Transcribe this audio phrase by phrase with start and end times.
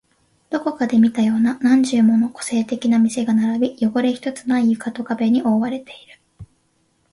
[0.49, 6.19] どこかで見たような何十もの個性的な店が並び、汚れ一つない床と壁に覆われている